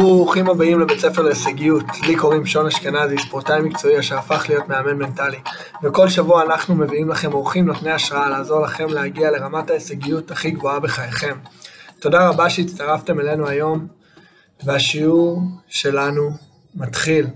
[0.00, 1.84] ברוכים הבאים לבית ספר להישגיות.
[2.06, 5.38] לי קוראים שון אשכנזי, ספורטאי מקצועי אשר הפך להיות מאמן מנטלי.
[5.82, 10.80] וכל שבוע אנחנו מביאים לכם אורחים נותני השראה לעזור לכם להגיע לרמת ההישגיות הכי גבוהה
[10.80, 11.38] בחייכם.
[12.00, 13.86] תודה רבה שהצטרפתם אלינו היום,
[14.64, 16.30] והשיעור שלנו
[16.74, 17.26] מתחיל.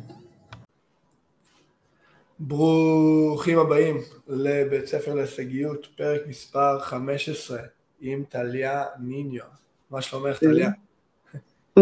[2.38, 3.96] ברוכים הבאים
[4.29, 7.59] לבית ספר להישגיות, פרק מספר 15
[8.00, 9.45] עם טליה ניניו.
[9.90, 10.70] מה שלומך טליה?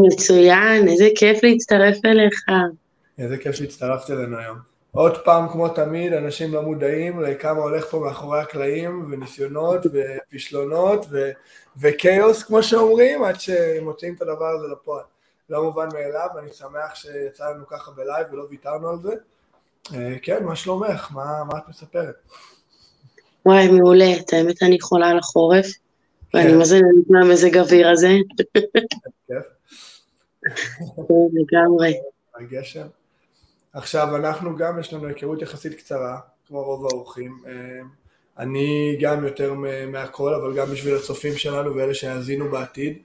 [0.03, 2.45] מצוין, איזה כיף להצטרף אליך.
[3.19, 4.59] איזה כיף שהצטרפת אלינו היום.
[4.93, 11.31] עוד פעם, כמו תמיד, אנשים לא מודעים לכמה הולך פה מאחורי הקלעים, וניסיונות, וכישלונות, ו-
[11.81, 15.05] וכאוס, כמו שאומרים, עד שמוצאים את הדבר הזה לפועל.
[15.51, 19.15] לא מובן מאליו, ואני שמח שיצא לנו ככה בלייב ולא ויתרנו על זה.
[19.95, 21.13] אה, כן, מה שלומך?
[21.13, 22.15] מה, מה את מספרת?
[23.47, 24.17] וואי, מעולה.
[24.21, 25.67] את האמת, אני חולה על החורף,
[26.35, 26.59] ואני כן.
[26.59, 28.09] נהנית מהמזג האוויר הזה.
[29.27, 29.47] כיף.
[31.33, 31.95] לגמרי.
[32.35, 32.87] הגשם.
[33.73, 37.43] עכשיו, אנחנו גם, יש לנו היכרות יחסית קצרה, כמו רוב האורחים.
[37.47, 37.53] אה,
[38.39, 39.55] אני גם יותר
[39.89, 42.99] מהכל, אבל גם בשביל הצופים שלנו ואלה שיאזינו בעתיד,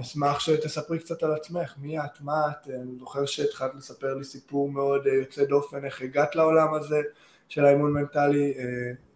[0.00, 4.24] אשמח שתספרי קצת על עצמך, מי את, מה את, אה, אני זוכר שהתחלת לספר לי
[4.24, 7.02] סיפור מאוד אה, יוצא דופן, איך הגעת לעולם הזה
[7.48, 8.54] של האימון מנטלי,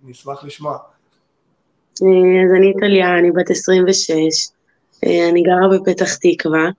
[0.02, 0.78] נשמח לשמוע.
[2.02, 4.14] אה, אז אני טליה, אני בת 26,
[5.06, 6.70] אה, אני גרה בפתח תקווה.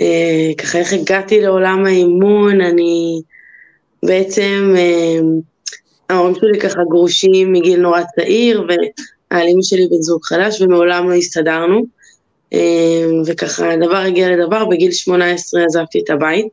[0.00, 3.20] אה, ככה איך הגעתי לעולם האימון, אני
[4.02, 4.74] בעצם,
[6.10, 11.82] ההורים שלי ככה גרושים מגיל נורא צעיר, והיה שלי בן זוג חדש ומעולם לא הסתדרנו.
[13.26, 16.46] וככה דבר הגיע לדבר, בגיל 18 עזבתי את הבית,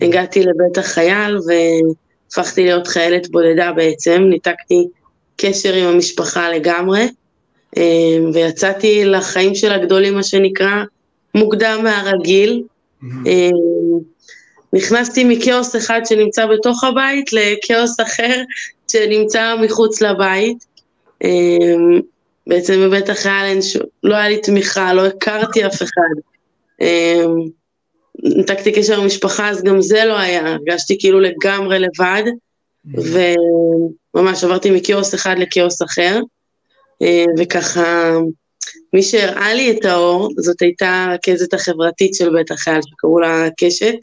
[0.00, 4.86] הגעתי לבית החייל והפכתי להיות חיילת בודדה בעצם, ניתקתי
[5.36, 7.08] קשר עם המשפחה לגמרי,
[7.76, 10.84] אה, ויצאתי לחיים של הגדולים, מה שנקרא,
[11.34, 12.62] מוקדם מהרגיל.
[13.26, 13.50] אה,
[14.72, 18.42] נכנסתי מכאוס אחד שנמצא בתוך הבית לכאוס אחר
[18.90, 20.64] שנמצא מחוץ לבית.
[21.24, 21.98] אה,
[22.46, 23.58] בעצם בבית החייל
[24.02, 26.14] לא היה לי תמיכה, לא הכרתי אף אחד.
[28.22, 32.22] ניתקתי קשר עם משפחה, אז גם זה לא היה, הרגשתי כאילו לגמרי לבד.
[32.86, 36.20] וממש עברתי מכאוס אחד לכאוס אחר,
[37.02, 38.12] אה, וככה,
[38.92, 43.94] מי שהראה לי את האור, זאת הייתה הרכזת החברתית של בית החייל, שקראו לה קשת,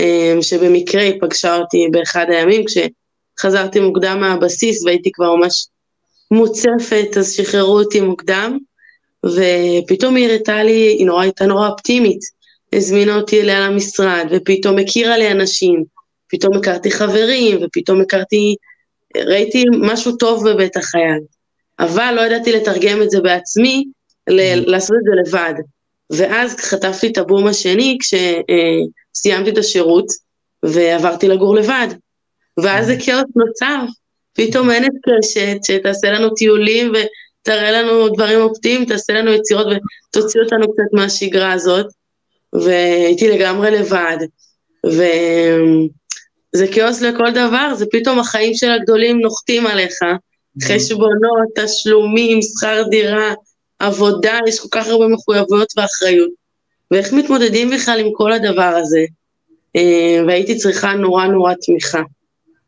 [0.00, 5.66] אה, שבמקרה היא פגשה אותי באחד הימים, כשחזרתי מוקדם מהבסיס והייתי כבר ממש
[6.30, 8.58] מוצפת, אז שחררו אותי מוקדם,
[9.26, 12.20] ופתאום היא הראתה לי, היא נורא הייתה נורא אופטימית,
[12.72, 15.84] הזמינה אותי אליה למשרד, ופתאום הכירה לי אנשים,
[16.34, 18.54] פתאום הכרתי חברים, ופתאום הכרתי,
[19.16, 21.20] ראיתי משהו טוב בבית החייל.
[21.78, 23.84] אבל לא ידעתי לתרגם את זה בעצמי,
[24.30, 25.54] ל- לעשות את זה לבד.
[26.10, 30.06] ואז חטפתי את הבום השני כשסיימתי את השירות,
[30.62, 31.88] ועברתי לגור לבד.
[32.56, 33.84] ואז זה כאוס נוצר.
[34.32, 40.40] פתאום אין את קשת שתעשה לנו טיולים ותראה לנו דברים אופטימיים, תעשה לנו יצירות ותוציא
[40.40, 41.86] אותנו קצת מהשגרה הזאת.
[42.52, 44.16] והייתי לגמרי לבד.
[44.86, 45.02] ו...
[46.56, 49.98] זה כאוס לכל דבר, זה פתאום החיים של הגדולים נוחתים עליך.
[50.62, 53.34] חשבונות, תשלומים, שכר דירה,
[53.78, 56.30] עבודה, יש כל כך הרבה מחויבויות ואחריות.
[56.90, 59.04] ואיך מתמודדים בכלל עם כל הדבר הזה?
[59.76, 62.02] אה, והייתי צריכה נורא נורא תמיכה.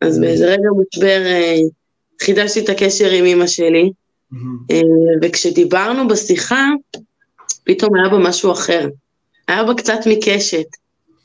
[0.00, 1.56] אז באיזה רגע משבר אה,
[2.22, 3.91] חידשתי את הקשר עם אמא שלי,
[4.70, 4.80] אה,
[5.22, 6.66] וכשדיברנו בשיחה,
[7.64, 8.88] פתאום היה בה משהו אחר.
[9.48, 10.66] היה בה קצת מקשת.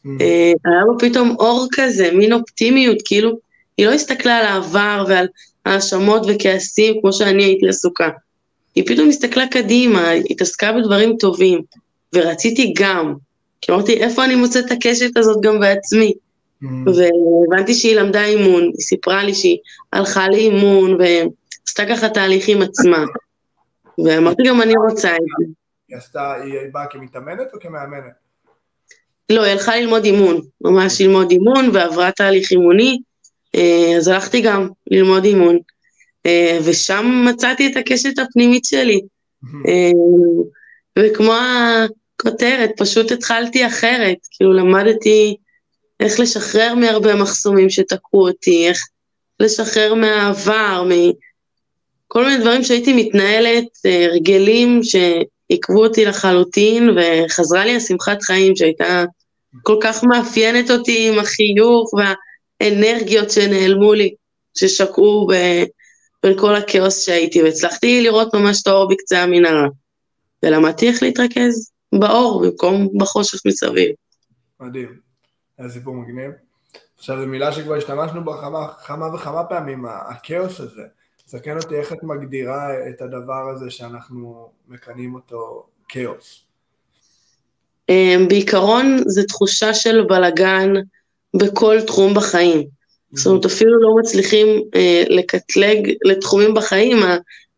[0.05, 3.37] אה, היה בו פתאום אור כזה, מין אופטימיות, כאילו,
[3.77, 5.27] היא לא הסתכלה על העבר ועל
[5.65, 8.09] האשמות וכעסים כמו שאני הייתי עסוקה.
[8.75, 11.61] היא פתאום הסתכלה קדימה, התעסקה בדברים טובים,
[12.15, 13.13] ורציתי גם.
[13.61, 16.13] כי אמרתי, איפה אני מוצאת את הקשת הזאת גם בעצמי?
[16.61, 19.57] והבנתי שהיא למדה אימון, היא סיפרה לי שהיא
[19.93, 23.05] הלכה לאימון ועשתה ככה תהליך עם עצמה.
[24.05, 25.45] ואמרתי גם אני רוצה את זה.
[25.89, 28.20] היא עשתה, היא באה כמתאמנת או כמאמנת?
[29.31, 32.99] לא, היא הלכה ללמוד אימון, ממש ללמוד אימון ועברה תהליך אימוני,
[33.55, 35.57] אה, אז הלכתי גם ללמוד אימון.
[36.25, 39.01] אה, ושם מצאתי את הקשת הפנימית שלי.
[39.67, 39.91] אה,
[40.99, 45.35] וכמו הכותרת, פשוט התחלתי אחרת, כאילו למדתי
[45.99, 48.79] איך לשחרר מהרבה מחסומים שתקעו אותי, איך
[49.39, 58.55] לשחרר מהעבר, מכל מיני דברים שהייתי מתנהלת, הרגלים שעיכבו אותי לחלוטין, וחזרה לי השמחת חיים
[58.55, 59.05] שהייתה
[59.63, 64.15] כל כך מאפיינת אותי עם החיוך והאנרגיות שנעלמו לי,
[64.57, 65.33] ששקעו ב...
[66.23, 69.67] בין כל הכאוס שהייתי, והצלחתי לראות ממש את האור בקצה המנהרה.
[70.43, 73.91] ולמדתי איך להתרכז באור במקום בחושך מסביב.
[74.59, 74.99] מדהים.
[75.59, 76.31] זה סיפור מגניב.
[76.97, 80.81] עכשיו, זו מילה שכבר השתמשנו בה כמה, כמה וכמה פעמים, הכאוס הזה.
[81.25, 86.45] תסתכל אותי איך את מגדירה את הדבר הזה שאנחנו מקנים אותו כאוס.
[87.91, 90.73] אמ, בעיקרון זה תחושה של בלגן
[91.35, 92.63] בכל תחום בחיים.
[93.13, 96.97] זאת אומרת, אפילו לא מצליחים אה, לקטלג לתחומים בחיים,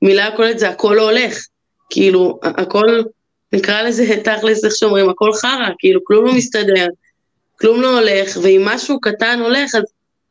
[0.02, 1.46] המילה הכוללת זה הכל לא הולך.
[1.90, 3.04] כאילו, הכל,
[3.54, 6.88] נקרא לזה תכלס, איך שאומרים, הכל חרא, כאילו, כלום לא מסתדר,
[7.60, 9.84] כלום לא הולך, ואם משהו קטן הולך, אז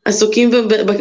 [0.05, 0.51] עסוקים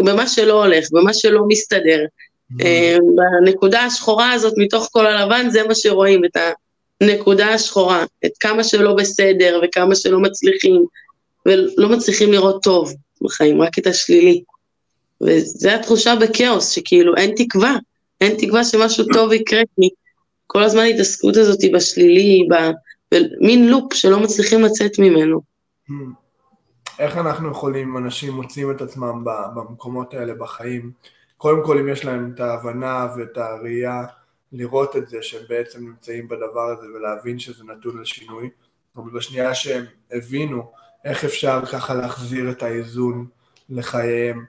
[0.05, 1.99] במה שלא הולך, במה שלא מסתדר.
[1.99, 2.65] Mm-hmm.
[2.65, 2.97] אה,
[3.45, 6.37] בנקודה השחורה הזאת, מתוך כל הלבן, זה מה שרואים, את
[7.01, 10.85] הנקודה השחורה, את כמה שלא בסדר וכמה שלא מצליחים,
[11.45, 14.43] ולא מצליחים לראות טוב בחיים, רק את השלילי.
[15.21, 17.75] וזו התחושה בכאוס, שכאילו אין תקווה,
[18.21, 19.89] אין תקווה שמשהו טוב יקרה, כי
[20.47, 22.47] כל הזמן ההתעסקות הזאת בשלילי,
[23.11, 25.41] במין לופ שלא מצליחים לצאת ממנו.
[25.89, 25.93] Hmm.
[26.99, 29.23] איך אנחנו יכולים, אנשים מוצאים את עצמם
[29.55, 30.91] במקומות האלה בחיים,
[31.37, 34.03] קודם כל אם יש להם את ההבנה ואת הראייה
[34.53, 38.49] לראות את זה שהם בעצם נמצאים בדבר הזה ולהבין שזה נתון לשינוי,
[38.95, 40.71] אבל בשנייה שהם הבינו
[41.05, 43.27] איך אפשר ככה להחזיר את האיזון
[43.69, 44.45] לחייהם,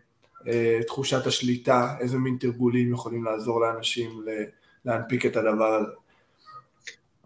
[0.48, 4.24] אה, תחושת השליטה, איזה מין תרגולים יכולים לעזור לאנשים
[4.84, 5.92] להנפיק את הדבר הזה.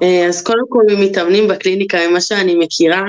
[0.02, 3.04] אה, אז קודם כל, אם מתאמנים בקליניקה, ממה שאני מכירה,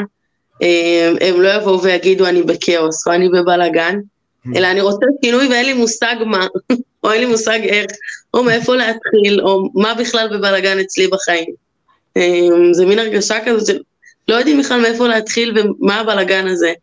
[0.64, 4.00] אה, הם לא יבואו ויגידו אני בכאוס או אני בבלאגן,
[4.56, 6.48] אלא אני רוצה שינוי ואין לי מושג מה,
[7.04, 7.86] או אין לי מושג איך,
[8.34, 11.54] או מאיפה להתחיל, או מה בכלל בבלאגן אצלי בחיים.
[12.72, 13.80] זה מין הרגשה כזאת של
[14.28, 16.74] לא יודעים בכלל מאיפה להתחיל ומה הבלאגן הזה.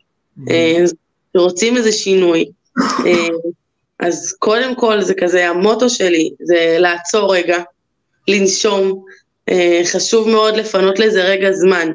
[1.37, 2.45] רוצים איזה שינוי.
[4.01, 7.59] אז קודם כל זה כזה המוטו שלי, זה לעצור רגע,
[8.29, 9.05] לנשום,
[9.85, 11.89] חשוב מאוד לפנות לזה רגע זמן,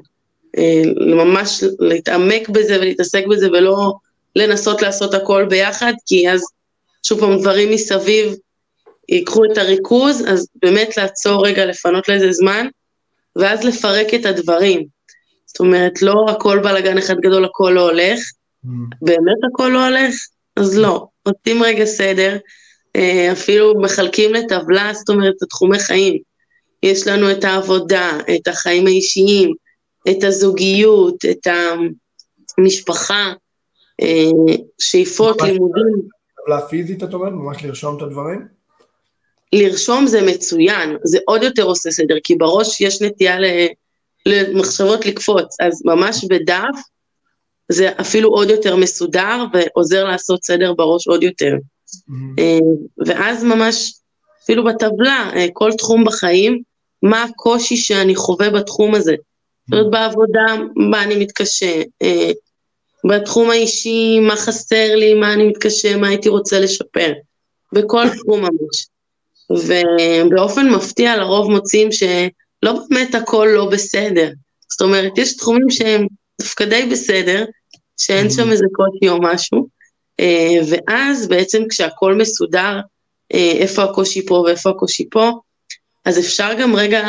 [1.15, 3.94] ממש להתעמק בזה ולהתעסק בזה ולא
[4.36, 6.42] לנסות לעשות הכל ביחד, כי אז
[7.04, 8.36] שוב פעם דברים מסביב
[9.10, 12.68] ייקחו את הריכוז, אז באמת לעצור רגע, לפנות לזה זמן,
[13.36, 14.86] ואז לפרק את הדברים.
[15.46, 18.19] זאת אומרת, לא הכל בלאגן אחד גדול, הכל לא הולך,
[18.66, 18.69] mm.
[19.01, 20.16] באמת הכל לא הולך,
[20.56, 21.07] אז לא.
[21.24, 22.38] עושים רגע סדר,
[22.96, 26.18] אה, אפילו מחלקים לטבלה, זאת אומרת, את התחומי חיים.
[26.84, 29.54] יש לנו את העבודה, את החיים האישיים,
[30.10, 31.48] את הזוגיות, את
[32.57, 33.34] המשפחה,
[34.01, 36.19] אה, שאיפות, לימודים.
[36.50, 37.31] טבלה פיזית, את אומרת?
[37.34, 38.48] ממש לרשום את הדברים?
[39.54, 43.38] לרשום זה מצוין, זה עוד יותר עושה סדר, כי בראש יש נטייה
[44.25, 46.80] למחשבות לקפוץ, אז ממש בדף
[47.72, 51.54] זה אפילו עוד יותר מסודר ועוזר לעשות סדר בראש עוד יותר.
[51.56, 52.42] Mm-hmm.
[53.07, 53.94] ואז ממש,
[54.44, 56.62] אפילו בטבלה, אה, כל תחום בחיים,
[57.04, 59.16] מה הקושי שאני חווה בתחום הזה.
[59.66, 59.90] זאת אומרת, mm-hmm.
[59.90, 62.31] בעבודה, מה אני מתקשה, אה,
[63.07, 67.13] בתחום האישי, מה חסר לי, מה אני מתקשה, מה הייתי רוצה לשפר.
[67.74, 68.88] בכל תחום ממש.
[69.50, 74.31] ובאופן מפתיע לרוב מוצאים שלא באמת הכל לא בסדר.
[74.72, 76.07] זאת אומרת, יש תחומים שהם
[76.42, 77.46] דווקא די בסדר,
[77.98, 79.68] שאין שם איזה קושי או משהו,
[80.19, 82.80] אה, ואז בעצם כשהכול מסודר,
[83.34, 85.31] אה, איפה הקושי פה ואיפה הקושי פה,
[86.06, 87.07] אז אפשר גם רגע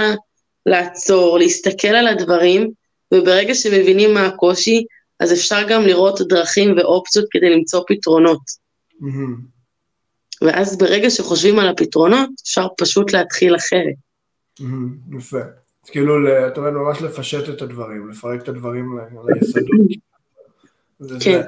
[0.67, 2.71] לעצור, להסתכל על הדברים,
[3.15, 4.85] וברגע שמבינים מה הקושי,
[5.21, 8.41] אז אפשר גם לראות דרכים ואופציות כדי למצוא פתרונות.
[10.43, 13.95] ואז ברגע שחושבים על הפתרונות, אפשר פשוט להתחיל אחרת.
[15.19, 15.41] יפה.
[15.85, 16.15] אז כאילו,
[16.49, 19.81] אתה אומר, ממש לפשט את הדברים, לפרק את הדברים ליסודות.
[21.21, 21.41] כן.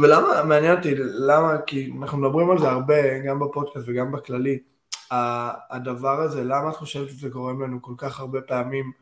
[0.00, 4.58] ולמה, מעניין אותי, למה, כי אנחנו מדברים על זה הרבה, גם בפודקאסט וגם בכללי,
[5.70, 8.92] הדבר הזה, למה את חושבת שזה גורם לנו כל כך הרבה פעמים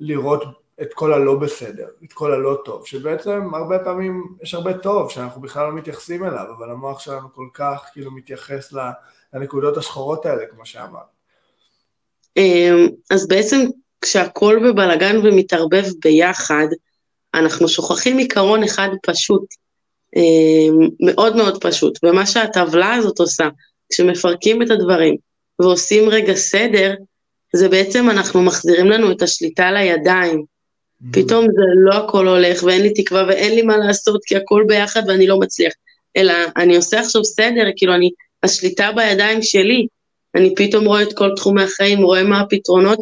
[0.00, 0.44] לראות
[0.82, 5.40] את כל הלא בסדר, את כל הלא טוב, שבעצם הרבה פעמים יש הרבה טוב שאנחנו
[5.40, 8.72] בכלל לא מתייחסים אליו, אבל המוח שלנו כל כך כאילו מתייחס
[9.32, 11.02] לנקודות השחורות האלה, כמו שאמרת.
[12.36, 13.66] אמ, אז בעצם
[14.00, 16.66] כשהכול בבלגן ומתערבב ביחד,
[17.34, 19.44] אנחנו שוכחים עיקרון אחד פשוט,
[20.16, 23.48] אה, מאוד מאוד פשוט, ומה שהטבלה הזאת עושה,
[23.92, 25.16] כשמפרקים את הדברים
[25.58, 26.94] ועושים רגע סדר,
[27.56, 30.57] זה בעצם אנחנו מחזירים לנו את השליטה לידיים.
[31.02, 31.06] Mm-hmm.
[31.12, 35.02] פתאום זה לא הכל הולך ואין לי תקווה ואין לי מה לעשות כי הכל ביחד
[35.08, 35.72] ואני לא מצליח,
[36.16, 38.10] אלא אני עושה עכשיו סדר, כאילו אני,
[38.42, 39.86] השליטה בידיים שלי,
[40.34, 42.98] אני פתאום רואה את כל תחומי החיים, רואה מה הפתרונות,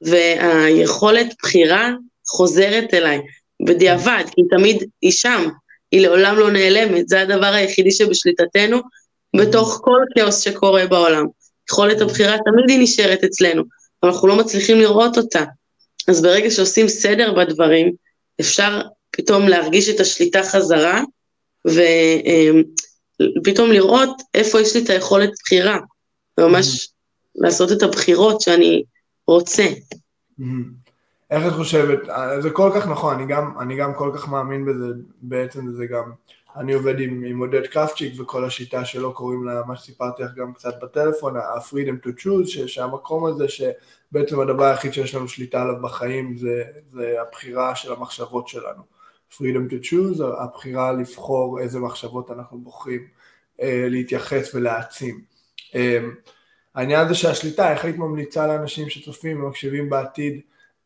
[0.00, 1.90] והיכולת בחירה
[2.26, 3.20] חוזרת אליי.
[3.66, 5.48] בדיעבד, כי תמיד היא שם,
[5.92, 8.80] היא לעולם לא נעלמת, זה הדבר היחידי שבשליטתנו
[9.36, 11.24] בתוך כל כאוס שקורה בעולם.
[11.70, 13.62] יכולת הבחירה תמיד היא נשארת אצלנו,
[14.02, 15.44] אבל אנחנו לא מצליחים לראות אותה.
[16.08, 17.92] אז ברגע שעושים סדר בדברים,
[18.40, 21.02] אפשר פתאום להרגיש את השליטה חזרה,
[23.38, 25.78] ופתאום לראות איפה יש לי את היכולת בחירה,
[26.40, 26.88] וממש
[27.34, 28.82] לעשות את הבחירות שאני
[29.26, 29.66] רוצה.
[31.30, 31.98] איך את חושבת,
[32.42, 34.86] זה כל כך נכון, אני גם, אני גם כל כך מאמין בזה,
[35.22, 36.12] בעצם זה גם,
[36.56, 40.52] אני עובד עם, עם עודד קפצ'יק וכל השיטה שלו קוראים לה, מה שסיפרתי לך גם
[40.52, 46.36] קצת בטלפון, ה-freedom to choose, שהמקום הזה שבעצם הדבר היחיד שיש לנו שליטה עליו בחיים
[46.36, 48.82] זה, זה הבחירה של המחשבות שלנו.
[49.32, 53.06] freedom to choose, הבחירה לבחור איזה מחשבות אנחנו בוחרים
[53.62, 55.20] אה, להתייחס ולהעצים.
[55.74, 55.98] אה,
[56.74, 60.40] העניין הזה שהשליטה, איך היית ממליצה לאנשים שצופים ומקשיבים בעתיד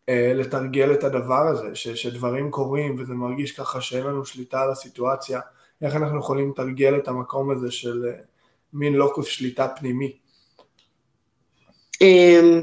[0.08, 4.70] אה, לתרגל את הדבר הזה, ש, שדברים קורים וזה מרגיש ככה שאין לנו שליטה על
[4.70, 5.40] הסיטואציה,
[5.83, 8.21] איך אנחנו יכולים לתרגל את המקום הזה של אה,
[8.73, 10.12] מין לוקוס שליטה פנימי?
[12.00, 12.62] אמ,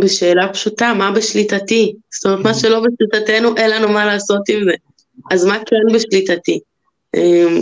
[0.00, 1.94] בשאלה פשוטה, מה בשליטתי?
[2.10, 4.72] זאת אומרת, מה שלא בשליטתנו, אין לנו מה לעשות עם זה.
[5.30, 6.60] אז מה כן בשליטתי?
[7.16, 7.60] אמ,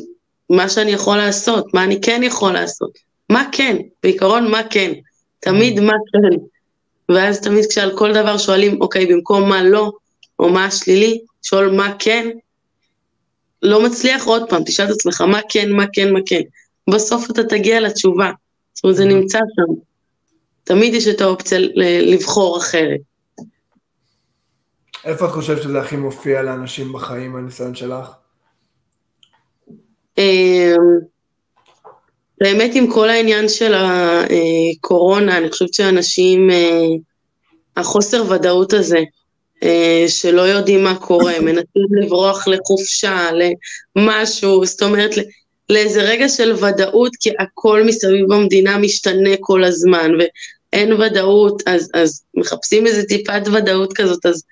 [0.50, 2.98] מה שאני יכול לעשות, מה אני כן יכול לעשות.
[3.30, 3.76] מה כן?
[4.02, 4.92] בעיקרון, מה כן?
[5.40, 6.36] תמיד מה כן.
[7.08, 9.92] ואז תמיד כשעל כל דבר שואלים, אוקיי, במקום מה לא,
[10.38, 12.28] או מה השלילי, שואל מה כן,
[13.62, 16.40] לא מצליח עוד פעם, תשאל את עצמך מה כן, מה כן, מה כן.
[16.90, 18.30] בסוף אתה תגיע לתשובה.
[18.74, 19.74] זאת אומרת, זה נמצא שם.
[20.64, 21.58] תמיד יש את האופציה
[22.12, 23.00] לבחור אחרת.
[25.04, 28.10] איפה את חושבת שזה הכי מופיע לאנשים בחיים, הניסיון שלך?
[30.18, 30.76] אמ,
[32.40, 36.86] באמת עם כל העניין של הקורונה, אני חושבת שאנשים, אה,
[37.76, 39.04] החוסר ודאות הזה, אה,
[40.08, 43.28] שלא יודעים מה קורה, מנסים לברוח לחופשה,
[43.96, 45.10] למשהו, זאת אומרת,
[45.70, 52.22] לאיזה רגע של ודאות, כי הכל מסביב במדינה משתנה כל הזמן, ואין ודאות, אז, אז
[52.34, 54.42] מחפשים איזה טיפת ודאות כזאת, אז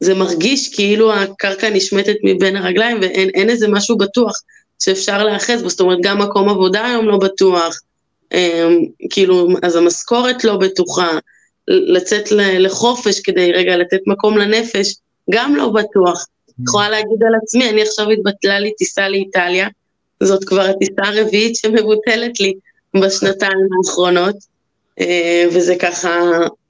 [0.00, 4.32] זה מרגיש כאילו הקרקע נשמטת מבין הרגליים ואין איזה משהו בטוח.
[4.78, 7.80] שאפשר להאחז בו, זאת אומרת גם מקום עבודה היום לא בטוח,
[8.32, 11.18] אמ, כאילו, אז המשכורת לא בטוחה,
[11.68, 14.94] לצאת לחופש כדי רגע לתת מקום לנפש,
[15.30, 16.26] גם לא בטוח.
[16.62, 19.68] יכולה להגיד על עצמי, אני עכשיו התבטלה לי טיסה לאיטליה,
[20.22, 22.54] זאת כבר הטיסה הרביעית שמבוטלת לי
[23.00, 24.36] בשנתיים האחרונות,
[25.00, 26.20] אה, וזה ככה,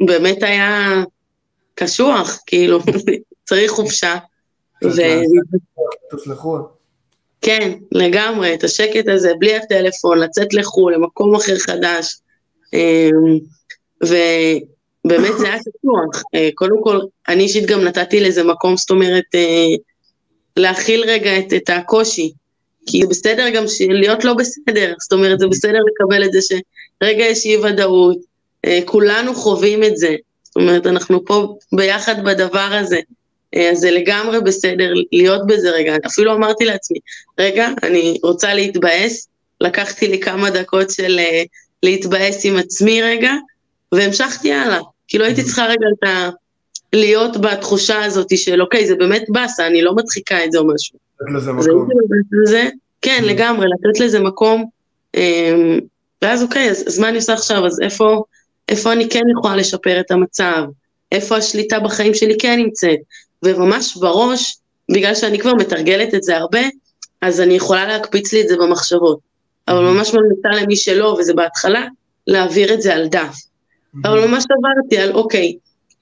[0.06, 1.02] באמת היה
[1.74, 2.78] קשוח, כאילו,
[3.48, 4.16] צריך חופשה.
[6.12, 6.58] תסלחו.
[7.40, 12.16] כן, לגמרי, את השקט הזה, בלי הטלפון, לצאת לחו"ל, למקום אחר חדש.
[12.74, 13.38] אמ,
[15.06, 16.22] ובאמת זה היה קטוח.
[16.34, 19.74] אה, קודם כל, אני אישית גם נתתי לזה מקום, זאת אומרת, אה,
[20.56, 22.32] להכיל רגע את, את הקושי.
[22.86, 27.24] כי זה בסדר גם להיות לא בסדר, זאת אומרת, זה בסדר לקבל את זה שרגע
[27.24, 28.18] יש אי ודאות,
[28.66, 30.16] אה, כולנו חווים את זה.
[30.42, 33.00] זאת אומרת, אנחנו פה ביחד בדבר הזה.
[33.70, 35.96] אז זה לגמרי בסדר להיות בזה רגע.
[36.06, 36.98] אפילו אמרתי לעצמי,
[37.38, 39.28] רגע, אני רוצה להתבאס,
[39.60, 41.20] לקחתי לי כמה דקות של
[41.82, 43.32] להתבאס עם עצמי רגע,
[43.92, 44.80] והמשכתי הלאה.
[45.08, 46.30] כאילו הייתי צריכה רגע את ה...
[46.92, 50.98] להיות בתחושה הזאת של אוקיי, זה באמת באסה, אני לא מדחיקה את זה או משהו.
[51.20, 51.88] לתת לזה מקום.
[52.42, 52.68] לזה,
[53.02, 53.26] כן, mm.
[53.26, 54.64] לגמרי, לתת לזה מקום.
[55.16, 55.20] Um,
[56.22, 57.66] ואז אוקיי, אז, אז מה אני עושה עכשיו?
[57.66, 58.22] אז איפה,
[58.68, 60.64] איפה אני כן יכולה לשפר את המצב?
[61.12, 62.98] איפה השליטה בחיים שלי כן נמצאת?
[63.42, 64.56] וממש בראש,
[64.90, 66.60] בגלל שאני כבר מתרגלת את זה הרבה,
[67.20, 69.18] אז אני יכולה להקפיץ לי את זה במחשבות.
[69.68, 71.86] אבל ממש ממליצה למי שלא, וזה בהתחלה,
[72.26, 73.36] להעביר את זה על דף.
[74.04, 75.56] אבל ממש עברתי על, אוקיי,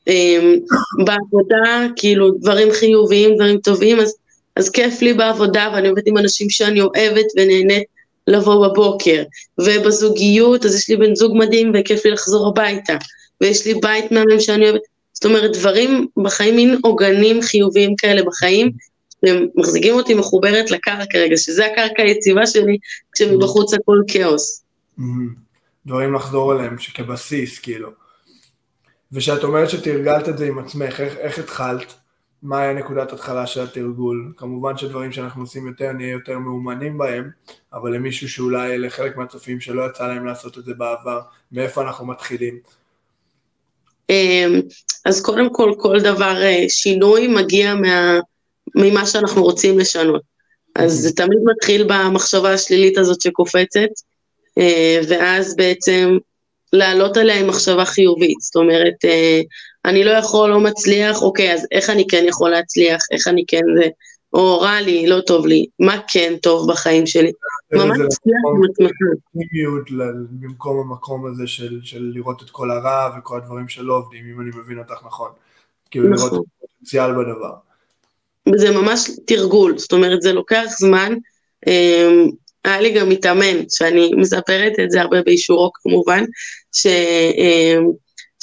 [0.09, 0.57] אמ,
[1.05, 4.15] בעבודה, כאילו, דברים חיוביים, דברים טובים, אז,
[4.57, 7.85] אז כיף לי בעבודה, ואני עובדת עם אנשים שאני אוהבת ונהנית
[8.27, 9.23] לבוא בבוקר.
[9.59, 12.97] ובזוגיות, אז יש לי בן זוג מדהים וכיף לי לחזור הביתה.
[13.41, 14.81] ויש לי בית מהמם שאני אוהבת.
[15.13, 18.71] זאת אומרת, דברים בחיים, מין עוגנים חיוביים כאלה בחיים,
[19.23, 22.79] הם מחזיקים אותי מחוברת לקרקע רגע, שזה הקרקע היציבה שלי,
[23.13, 24.63] כשמבחוץ הכל כאוס.
[25.87, 27.91] דברים לחזור אליהם, שכבסיס, כאילו.
[29.13, 31.95] ושאת אומרת שתרגלת את זה עם עצמך, איך, איך התחלת?
[32.43, 34.33] מה היה נקודת התחלה של התרגול?
[34.37, 37.31] כמובן שדברים שאנחנו עושים יותר, נהיה יותר מאומנים בהם,
[37.73, 41.21] אבל למישהו שאולי, לחלק מהצופים שלא יצא להם לעשות את זה בעבר,
[41.53, 42.59] מאיפה אנחנו מתחילים?
[44.11, 44.61] אמ,
[45.05, 48.19] אז קודם כל, כל דבר אה, שינוי מגיע מה,
[48.75, 50.23] ממה שאנחנו רוצים לשנות.
[50.77, 53.89] אז זה תמיד מתחיל במחשבה השלילית הזאת שקופצת,
[55.09, 56.19] ואז בעצם
[56.75, 58.41] לעלות עליה עם מחשבה חיובית.
[58.41, 59.41] זאת אומרת, אה,
[59.85, 63.63] אני לא יכול, לא מצליח, אוקיי, אז איך אני כן יכול להצליח, איך אני כן
[63.77, 63.89] זה,
[64.33, 67.33] או רע לי, לא טוב לי, מה כן טוב בחיים שלי.
[67.73, 68.91] ממש תצליח עם עצמך.
[70.41, 74.51] במקום המקום הזה של, של לראות את כל הרע וכל הדברים שלא עובדים, אם אני
[74.63, 75.31] מבין אותך נכון.
[75.91, 76.29] כאילו נכון.
[76.31, 77.55] לראות פוטנציאל בדבר.
[78.57, 81.13] זה ממש תרגול, זאת אומרת זה לוקח זמן.
[82.65, 86.25] היה לי גם מתאמן, שאני מספרת את זה הרבה באישורו כמובן,
[86.73, 86.87] ש...
[87.37, 87.91] אמ,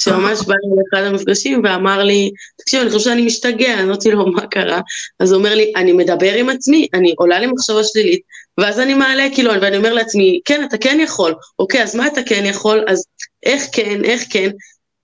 [0.02, 4.46] שממש בא לי לאחד המפגשים ואמר לי, תקשיב, אני חושב שאני משתגע, אמרתי לו, מה
[4.46, 4.80] קרה?
[5.20, 8.20] אז הוא אומר לי, אני מדבר עם עצמי, אני עולה לי מחשבה שלילית,
[8.58, 12.22] ואז אני מעלה כאילו, ואני אומר לעצמי, כן, אתה כן יכול, אוקיי, אז מה אתה
[12.22, 12.84] כן יכול?
[12.88, 13.04] אז
[13.42, 14.50] איך כן, איך כן?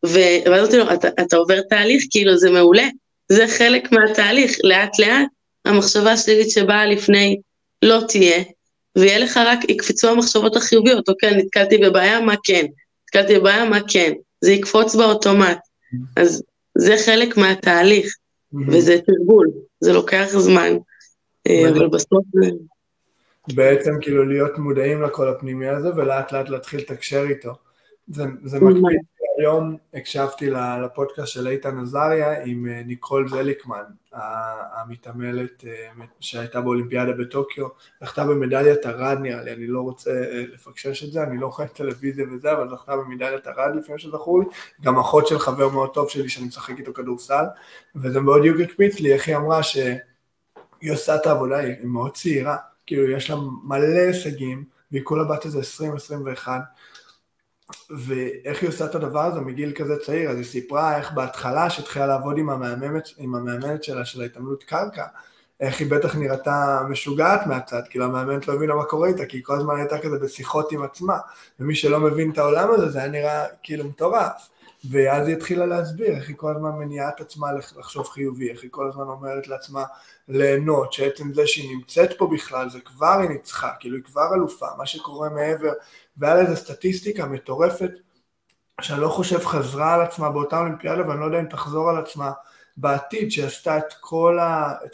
[0.02, 2.88] ואז אמרתי לו, אתה, אתה עובר תהליך, כאילו, זה מעולה,
[3.28, 5.26] זה חלק מהתהליך, לאט לאט
[5.64, 7.36] המחשבה השלילית שבאה לפני
[7.82, 8.42] לא תהיה,
[8.96, 12.66] ויהיה לך רק, יקפצו המחשבות החיוביות, אוקיי, נתקלתי בבעיה, מה כן?
[13.04, 14.12] נתקלתי בבעיה, מה כן?
[14.40, 15.58] זה יקפוץ באוטומט.
[16.16, 16.42] אז
[16.78, 18.14] זה חלק מהתהליך,
[18.68, 19.48] וזה תרגול,
[19.80, 20.76] זה לוקח זמן,
[21.46, 22.50] אה, אבל בסוף זה...
[23.54, 27.50] בעצם כאילו להיות מודעים לכל הפנימי הזה ולאט לאט להתחיל לתקשר איתו.
[28.08, 29.00] זה, זה מקפיד
[29.38, 30.50] היום הקשבתי
[30.84, 33.82] לפודקאסט של איתן עזריה עם אה, ניקול זליקמן,
[34.74, 37.66] המתעמלת אה, שהייתה באולימפיאדה בטוקיו,
[38.04, 41.68] זכתה במדליית ארד נראה לי, אני לא רוצה אה, לפקשש את זה, אני לא רואה
[41.68, 44.46] טלוויזיה וזה, אבל זכתה במדליית ארד לפני שזכור לי,
[44.82, 47.44] גם אחות של חבר מאוד טוב שלי שאני משחק איתו כדורסל,
[47.96, 52.56] וזה מאוד בדיוק הקפיץ לי, איך היא אמרה שהיא עושה את העבודה, היא מאוד צעירה,
[52.86, 55.60] כאילו יש לה מלא הישגים, והיא כולה בת איזה
[56.44, 56.48] 20-21,
[57.90, 62.06] ואיך היא עושה את הדבר הזה מגיל כזה צעיר, אז היא סיפרה איך בהתחלה שהתחילה
[62.06, 65.04] לעבוד עם המאמנת, עם המאמנת שלה של ההתעמלות קרקע,
[65.60, 69.44] איך היא בטח נראתה משוגעת מהצד, כאילו המאמנת לא הבינה מה קורה איתה, כי היא
[69.44, 71.18] כל הזמן הייתה כזה בשיחות עם עצמה,
[71.60, 74.48] ומי שלא מבין את העולם הזה, זה היה נראה כאילו מטורף.
[74.84, 78.70] ואז היא התחילה להסביר איך היא כל הזמן מניעה את עצמה לחשוב חיובי, איך היא
[78.70, 79.84] כל הזמן אומרת לעצמה
[80.28, 84.66] ליהנות, שעצם זה שהיא נמצאת פה בכלל, זה כבר היא ניצחה, כאילו היא כבר אלופה,
[84.78, 85.72] מה שקורה מעבר
[86.16, 87.90] והיה לזה סטטיסטיקה מטורפת,
[88.80, 92.32] שאני לא חושב חזרה על עצמה באותה אולימפיאדה, ואני לא יודע אם תחזור על עצמה
[92.76, 94.38] בעתיד, שעשתה את כל,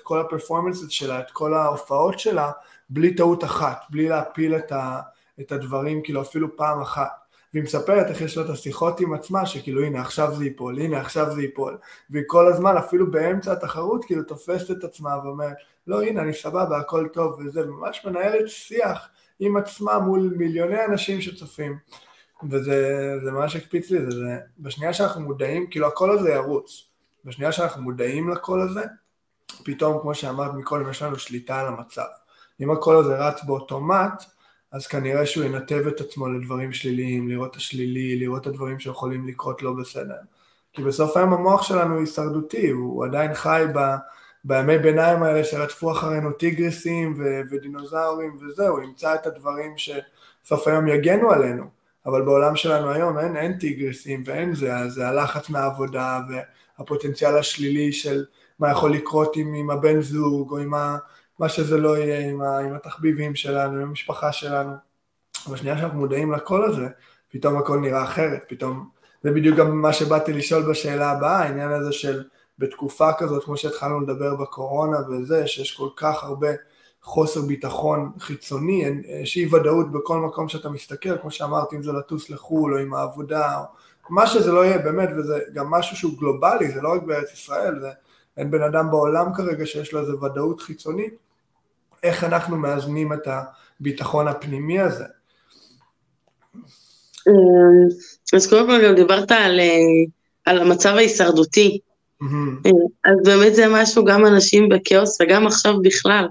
[0.03, 2.51] כל הפרפורמנסס שלה, את כל ההופעות שלה,
[2.89, 5.01] בלי טעות אחת, בלי להפיל את, ה,
[5.41, 7.24] את הדברים, כאילו אפילו פעם אחת.
[7.55, 11.01] והיא מספרת איך יש לה את השיחות עם עצמה, שכאילו הנה עכשיו זה ייפול, הנה
[11.01, 11.79] עכשיו זה ייפול,
[12.11, 16.79] והיא כל הזמן, אפילו באמצע התחרות, כאילו תופסת את עצמה ואומרת, לא הנה אני סבבה,
[16.79, 19.09] הכל טוב וזה, ממש מנהלת שיח
[19.41, 21.79] עם עצמה מול מיליוני אנשים שצופים.
[22.51, 26.89] וזה ממש הקפיץ לי, זה, זה בשנייה שאנחנו מודעים, כאילו הקול הזה ירוץ.
[27.25, 28.83] בשנייה שאנחנו מודעים לקול הזה,
[29.65, 32.07] פתאום, כמו שאמרת מקודם, יש לנו שליטה על המצב.
[32.61, 34.25] אם הקול הזה רץ באוטומט,
[34.75, 39.29] אז כנראה שהוא ינתב את עצמו לדברים שליליים, לראות את השלילי, לראות את הדברים שיכולים
[39.29, 40.15] לקרות לא בסדר.
[40.73, 43.79] כי בסוף היום המוח שלנו הישרדותי, הוא עדיין חי ב...
[44.45, 51.31] בימי ביניים האלה שרדפו אחרינו טיגרסים ו- ודינוזאורים וזהו, ימצא את הדברים שסוף היום יגנו
[51.31, 51.65] עלינו,
[52.07, 56.21] אבל בעולם שלנו היום אין, אין טיגרסים ואין זה, זה הלחץ מהעבודה
[56.79, 58.25] והפוטנציאל השלילי של
[58.59, 60.97] מה יכול לקרות עם, עם הבן זוג או עם ה,
[61.39, 64.73] מה שזה לא יהיה, עם, ה, עם התחביבים שלנו, עם המשפחה שלנו.
[65.53, 66.89] בשנייה שאנחנו מודעים לקול הזה,
[67.31, 68.89] פתאום הכל נראה אחרת, פתאום,
[69.23, 72.25] זה בדיוק גם מה שבאתי לשאול בשאלה הבאה, העניין הזה של
[72.59, 76.49] בתקופה כזאת, כמו שהתחלנו לדבר בקורונה וזה, שיש כל כך הרבה
[77.03, 78.85] חוסר ביטחון חיצוני,
[79.23, 82.95] יש אי ודאות בכל מקום שאתה מסתכל, כמו שאמרתי, אם זה לטוס לחו"ל או עם
[82.95, 83.65] העבודה, או
[84.11, 87.81] מה שזה לא יהיה, באמת, וזה גם משהו שהוא גלובלי, זה לא רק בארץ ישראל,
[87.81, 87.91] זה
[88.37, 91.24] אין בן אדם בעולם כרגע שיש לו איזו ודאות חיצונית,
[92.05, 93.29] איך אנחנו מאזנים את
[93.81, 95.05] הביטחון הפנימי הזה.
[97.29, 97.89] אמ,
[98.35, 99.77] אז קודם כל גם דיברת על, אה,
[100.45, 101.79] על המצב ההישרדותי,
[102.23, 102.71] Mm-hmm.
[103.05, 106.27] אז באמת זה משהו, גם אנשים בכאוס וגם עכשיו בכלל,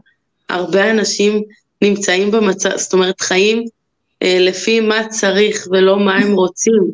[0.49, 1.43] הרבה אנשים
[1.81, 3.65] נמצאים במצב, זאת אומרת חיים
[4.23, 6.91] אה, לפי מה צריך ולא מה הם רוצים.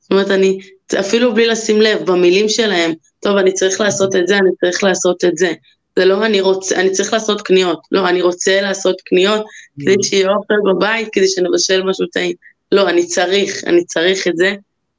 [0.00, 0.58] זאת אומרת, אני,
[1.00, 5.24] אפילו בלי לשים לב, במילים שלהם, טוב, אני צריך לעשות את זה, אני צריך לעשות
[5.24, 5.52] את זה.
[5.98, 7.80] זה לא אני רוצה, אני צריך לעשות קניות.
[7.92, 9.44] לא, אני רוצה לעשות קניות
[9.80, 10.02] כדי mm-hmm.
[10.02, 12.36] שיהיה אוכל בבית, כדי שנבשל משהו טעים.
[12.72, 14.54] לא, אני צריך, אני צריך את זה,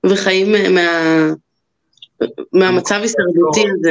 [0.05, 1.31] וחיים מה...
[2.53, 3.89] מהמצב הישרדותי הזה.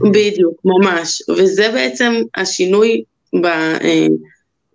[0.00, 1.22] בדיוק, ממש.
[1.28, 3.02] וזה בעצם השינוי
[3.42, 4.06] ב, אה,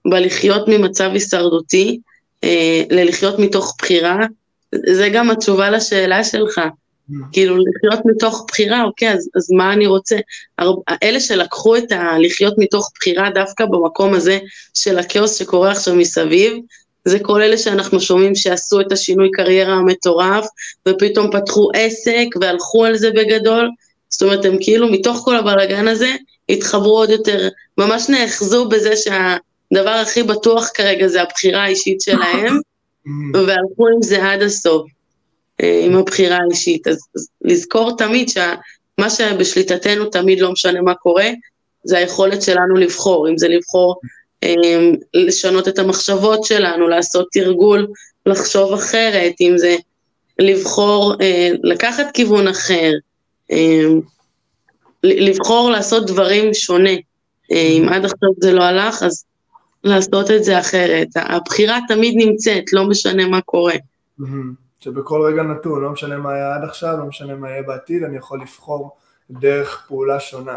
[0.06, 2.00] בלחיות ממצב הישרדותי
[2.44, 4.18] אה, ללחיות מתוך בחירה.
[4.76, 6.62] זה גם התשובה לשאלה שלך.
[7.32, 10.18] כאילו לחיות מתוך בחירה, אוקיי, אז, אז מה אני רוצה?
[11.04, 14.40] אלה שלקחו את הלחיות מתוך בחירה דווקא במקום הזה
[14.74, 16.54] של הכאוס שקורה עכשיו מסביב,
[17.06, 20.46] זה כל אלה שאנחנו שומעים שעשו את השינוי קריירה המטורף,
[20.88, 23.70] ופתאום פתחו עסק והלכו על זה בגדול.
[24.10, 26.16] זאת אומרת, הם כאילו מתוך כל הבלאגן הזה,
[26.50, 32.60] התחברו עוד יותר, ממש נאחזו בזה שהדבר הכי בטוח כרגע זה הבחירה האישית שלהם,
[33.48, 34.88] והלכו עם זה עד הסוף,
[35.62, 36.88] עם הבחירה האישית.
[36.88, 38.54] אז, אז לזכור תמיד שה...
[38.98, 41.30] מה שבשליטתנו תמיד לא משנה מה קורה,
[41.84, 44.00] זה היכולת שלנו לבחור, אם זה לבחור
[44.44, 44.54] אה,
[45.14, 47.88] לשנות את המחשבות שלנו, לעשות תרגול,
[48.26, 49.76] לחשוב אחרת, אם זה
[50.40, 52.92] לבחור אה, לקחת כיוון אחר,
[53.52, 53.84] אה,
[55.04, 56.96] לבחור לעשות דברים שונה.
[57.52, 59.26] אה, אם עד עכשיו זה לא הלך, אז
[59.84, 61.08] לעשות את זה אחרת.
[61.16, 63.76] הבחירה תמיד נמצאת, לא משנה מה קורה.
[64.82, 68.18] שבכל רגע נתון, לא משנה מה היה עד עכשיו, לא משנה מה יהיה בעתיד, אני
[68.18, 68.98] יכול לבחור
[69.32, 70.56] דרך פעולה שונה.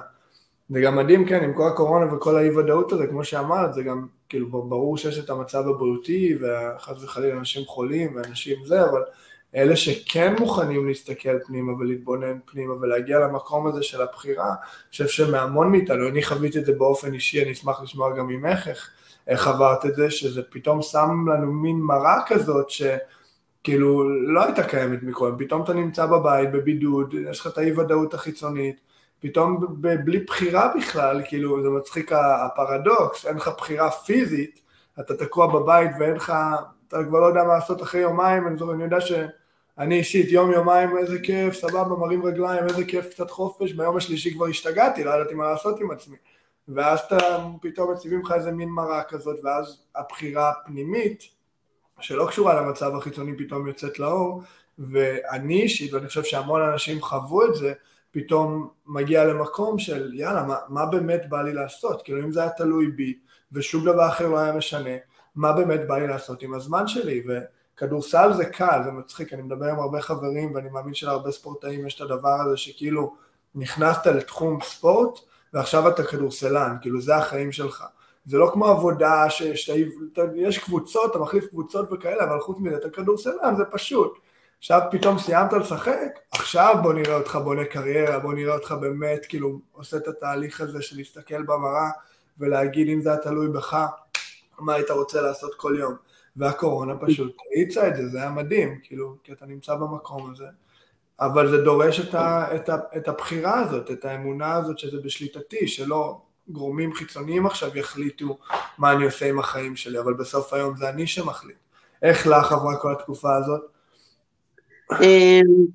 [0.71, 4.07] זה גם מדהים, כן, עם כל הקורונה וכל האי ודאות הזה, כמו שאמרת, זה גם,
[4.29, 9.03] כאילו, ברור שיש את המצב הבריאותי, וחס וחלילה אנשים חולים ואנשים זה, אבל
[9.55, 15.71] אלה שכן מוכנים להסתכל פנימה ולהתבונן פנימה ולהגיע למקום הזה של הבחירה, אני חושב שמהמון
[15.71, 18.91] מאיתנו, אני חוויתי את זה באופן אישי, אני אשמח לשמוע גם ממך איך,
[19.27, 22.71] איך עברת את זה, שזה פתאום שם לנו מין מראה כזאת,
[23.65, 28.15] שכאילו לא הייתה קיימת מקודם, פתאום אתה נמצא בבית, בבידוד, יש לך את האי ודאות
[28.15, 28.81] החיצונית,
[29.21, 29.67] פתאום
[30.05, 34.61] בלי בחירה בכלל, כאילו זה מצחיק הפרדוקס, אין לך בחירה פיזית,
[35.01, 36.33] אתה תקוע בבית ואין לך,
[36.89, 40.99] אתה כבר לא יודע מה לעשות אחרי יומיים, אני, אני יודע שאני אישית יום יומיים
[40.99, 45.35] איזה כיף, סבבה, מרים רגליים, איזה כיף, קצת חופש, ביום השלישי כבר השתגעתי, לא ידעתי
[45.35, 46.17] מה לעשות עם עצמי.
[46.69, 47.19] ואז אתה
[47.63, 51.35] פתאום מציבים לך איזה מין מראה כזאת, ואז הבחירה הפנימית,
[52.01, 54.43] שלא קשורה למצב החיצוני, פתאום יוצאת לאור,
[54.79, 57.73] ואני אישית, ואני חושב שהמון אנשים חוו את זה,
[58.11, 62.03] פתאום מגיע למקום של יאללה, מה, מה באמת בא לי לעשות?
[62.03, 63.19] כאילו אם זה היה תלוי בי
[63.53, 64.91] ושום דבר אחר לא היה משנה,
[65.37, 67.25] מה באמת בא לי לעשות עם הזמן שלי?
[67.27, 71.95] וכדורסל זה קל, זה מצחיק, אני מדבר עם הרבה חברים ואני מאמין שלהרבה ספורטאים יש
[71.95, 73.15] את הדבר הזה שכאילו
[73.55, 75.19] נכנסת לתחום ספורט
[75.53, 77.85] ועכשיו אתה כדורסלן, כאילו זה החיים שלך.
[78.27, 83.57] זה לא כמו עבודה שיש קבוצות, אתה מחליף קבוצות וכאלה, אבל חוץ מזה אתה כדורסלן,
[83.57, 84.19] זה פשוט.
[84.59, 89.61] עכשיו פתאום סיימת לשחק, עכשיו בוא נראה אותך בונה קריירה, בוא נראה אותך באמת כאילו
[89.73, 91.91] עושה את התהליך הזה של להסתכל במראה
[92.39, 93.87] ולהגיד אם זה היה תלוי בך,
[94.59, 95.95] מה היית רוצה לעשות כל יום.
[96.37, 100.47] והקורונה פשוט האיצה את זה, זה היה מדהים, כאילו, כי אתה נמצא במקום הזה.
[101.21, 105.69] אבל זה דורש את, ה, את, ה, את הבחירה הזאת, את האמונה הזאת שזה בשליטתי,
[105.69, 108.39] שלא גורמים חיצוניים עכשיו יחליטו
[108.79, 111.57] מה אני עושה עם החיים שלי, אבל בסוף היום זה אני שמחליט.
[112.03, 113.61] איך לך עברה כל התקופה הזאת?
[114.93, 115.67] אמ,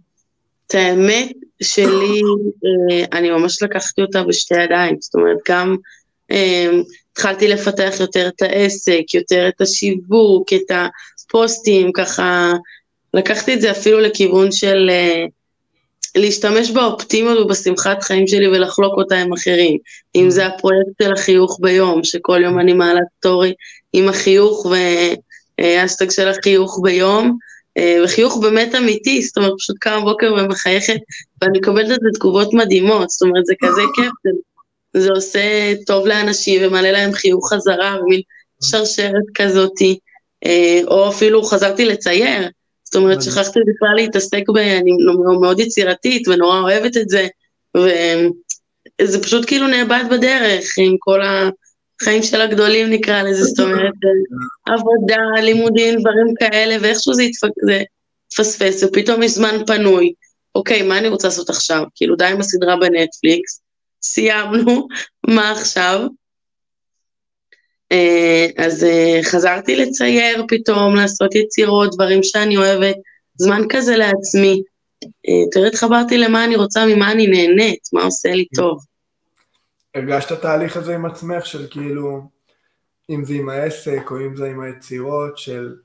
[0.67, 1.32] את האמת
[1.63, 2.21] שלי,
[2.65, 5.75] אה, אני ממש לקחתי אותה בשתי ידיים, זאת אומרת, גם
[6.32, 12.53] אמ, התחלתי לפתח יותר את העסק, יותר את השיווק, את הפוסטים, ככה,
[13.13, 15.25] לקחתי את זה אפילו לכיוון של אה,
[16.15, 19.77] להשתמש באופטימיות ובשמחת חיים שלי ולחלוק אותה עם אחרים.
[20.15, 23.53] אם זה הפרויקט של החיוך ביום, שכל יום אני מעלה סטורי
[23.93, 27.37] עם החיוך והאסטג אה, של החיוך ביום,
[27.77, 30.97] אה, וחיוך באמת אמיתי, זאת אומרת, פשוט קמה בוקר ומחייכת,
[31.41, 34.29] ואני מקבלת את זה תגובות מדהימות, זאת אומרת, זה כזה כיף, זה,
[35.01, 38.21] זה עושה טוב לאנשים ומעלה להם חיוך חזרה, ומין
[38.63, 39.99] שרשרת כזאתי,
[40.45, 42.49] אה, או אפילו חזרתי לצייר,
[42.91, 44.58] זאת אומרת, שכחתי בכלל להתעסק ב...
[44.58, 44.91] אני
[45.41, 47.28] מאוד יצירתית ונורא אוהבת את זה,
[47.78, 51.49] וזה פשוט כאילו נאבד בדרך עם כל ה...
[52.04, 53.93] חיים של הגדולים נקרא לזה, זאת אומרת,
[54.65, 60.13] עבודה, לימודים, דברים כאלה, ואיכשהו זה יתפספס, ופתאום יש זמן פנוי.
[60.56, 61.84] אוקיי, מה אני רוצה לעשות עכשיו?
[61.95, 63.62] כאילו, די עם הסדרה בנטפליקס,
[64.02, 64.88] סיימנו,
[65.36, 66.08] מה עכשיו?
[67.91, 72.95] אה, אז אה, חזרתי לצייר פתאום, לעשות יצירות, דברים שאני אוהבת,
[73.36, 74.62] זמן כזה לעצמי.
[75.04, 78.80] אה, תראה, התחברתי למה אני רוצה, ממה אני נהנית, מה עושה לי טוב.
[79.95, 82.21] הרגשת תהליך הזה עם עצמך של כאילו,
[83.10, 85.75] אם זה עם העסק או אם זה עם היצירות של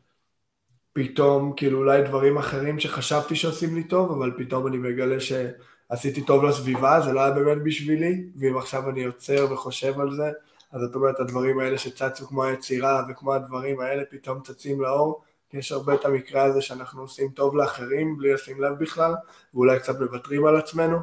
[0.93, 6.45] פתאום כאילו אולי דברים אחרים שחשבתי שעושים לי טוב, אבל פתאום אני מגלה שעשיתי טוב
[6.45, 10.31] לסביבה, זה לא היה באמת בשבילי, ואם עכשיו אני יוצר וחושב על זה,
[10.75, 15.73] אז זאת אומרת הדברים האלה שצצו כמו היצירה וכמו הדברים האלה פתאום צצים לאור, יש
[15.73, 19.15] הרבה את המקרה הזה שאנחנו עושים טוב לאחרים בלי לשים לב בכלל,
[19.55, 20.99] ואולי קצת מוותרים על עצמנו.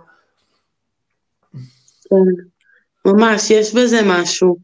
[3.06, 4.58] ממש, יש בזה משהו.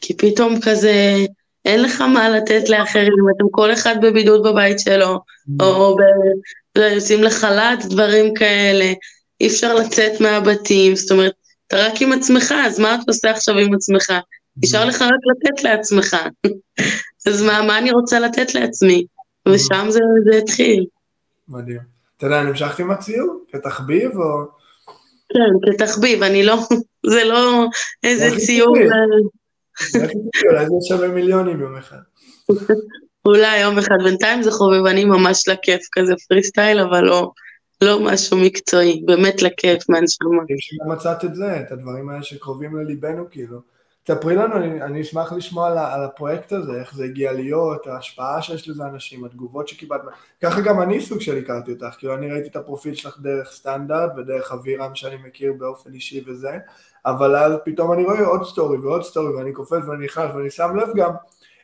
[0.00, 1.16] כי פתאום כזה,
[1.64, 5.20] אין לך מה לתת לאחרים, אתם כל אחד בבידוד בבית שלו.
[5.60, 5.96] או
[6.76, 8.92] יוצאים לחל"ת, דברים כאלה,
[9.40, 11.34] אי אפשר לצאת מהבתים, זאת אומרת,
[11.66, 14.12] אתה רק עם עצמך, אז מה אתה עושה עכשיו עם עצמך?
[14.56, 14.84] נשאר.
[14.84, 16.16] לך רק לתת לעצמך.
[17.28, 19.06] אז מה, מה אני רוצה לתת לעצמי?
[19.48, 20.00] ושם זה,
[20.30, 20.86] זה התחיל.
[21.48, 21.94] מדהים.
[22.16, 23.44] אתה יודע, נמשכת עם הציור?
[23.52, 24.44] כתחביב או...
[25.32, 26.56] כן, כתחביב, אני לא,
[27.12, 27.66] זה לא
[28.02, 28.76] איזה ציור.
[30.48, 31.96] אולי זה שווה מיליונים יום אחד.
[33.26, 37.30] אולי יום אחד, בינתיים זה חובבני ממש לכיף כזה פרי סטייל, אבל לא,
[37.84, 40.28] לא משהו מקצועי, באמת לכיף מהנשמה.
[40.86, 43.74] מצאת את זה, את הדברים האלה שקרובים לליבנו, כאילו.
[44.04, 48.42] תספרי לנו, אני, אני אשמח לשמוע על, על הפרויקט הזה, איך זה הגיע להיות, ההשפעה
[48.42, 50.00] שיש לזה אנשים, התגובות שקיבלת,
[50.42, 54.10] ככה גם אני סוג של הכרתי אותך, כאילו אני ראיתי את הפרופיל שלך דרך סטנדרט
[54.16, 56.58] ודרך אבירם שאני מכיר באופן אישי וזה,
[57.06, 60.76] אבל אז פתאום אני רואה עוד סטורי ועוד סטורי ואני קופץ ואני נכנס ואני שם
[60.76, 61.10] לב גם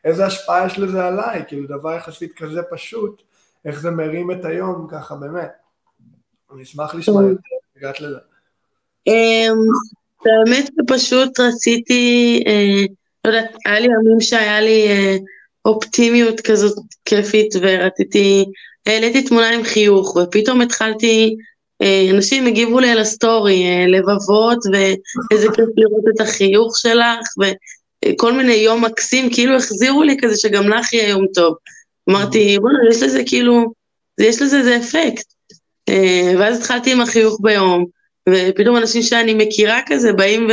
[0.04, 3.22] איזה השפעה יש לזה עליי, כאילו דבר יחסית כזה פשוט,
[3.64, 5.69] איך זה מרים את היום ככה באמת.
[6.54, 7.40] אני אשמח לשמוע יותר,
[7.76, 8.16] הגעת לזה.
[9.06, 9.56] אמ,
[10.24, 12.84] באמת פשוט רציתי, אה,
[13.24, 15.16] לא יודעת, היה לי ימים שהיה לי אה,
[15.64, 18.44] אופטימיות כזאת כיפית ורציתי,
[18.86, 21.36] העליתי תמונה עם חיוך ופתאום התחלתי,
[21.82, 27.26] אה, אנשים הגיבו לי על הסטורי, לבבות ואיזה כיף לראות את החיוך שלך
[28.06, 31.54] וכל מיני יום מקסים, כאילו החזירו לי כזה שגם לך יהיה יום טוב.
[32.10, 33.72] אמרתי, בוא'נה, יש לזה כאילו,
[34.20, 35.39] יש לזה איזה אפקט.
[36.38, 37.86] ואז התחלתי עם החיוך ביום.
[38.28, 40.52] ופתאום אנשים שאני מכירה כזה באים ו...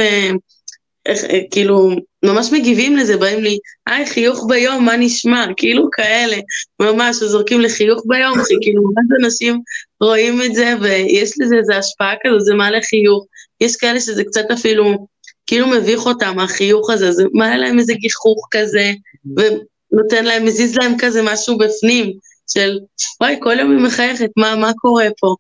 [1.07, 1.89] איך, אה, כאילו,
[2.25, 5.45] ממש מגיבים לזה, באים לי, היי, חיוך ביום, מה נשמע?
[5.57, 6.37] כאילו כאלה,
[6.81, 9.59] ממש, זורקים לחיוך ביום, כאילו, ממש אנשים
[10.01, 13.25] רואים את זה, ויש לזה איזו השפעה כזאת, זה מעלה חיוך.
[13.61, 15.07] יש כאלה שזה קצת אפילו,
[15.47, 18.91] כאילו מביך אותם, החיוך הזה, זה מעלה להם איזה גיחוך כזה,
[19.37, 22.13] ונותן להם, מזיז להם כזה משהו בפנים.
[22.47, 22.79] של
[23.21, 25.35] וואי, כל יום היא מחייכת, מה, מה קורה פה?